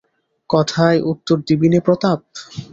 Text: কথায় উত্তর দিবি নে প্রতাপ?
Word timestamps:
কথায় 0.49 0.99
উত্তর 1.11 1.37
দিবি 1.47 1.67
নে 1.69 1.79
প্রতাপ? 1.85 2.19